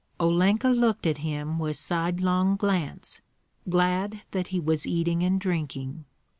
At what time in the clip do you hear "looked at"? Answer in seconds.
0.69-1.19